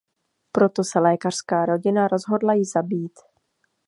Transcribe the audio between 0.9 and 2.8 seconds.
lékařská rodina rozhodla ji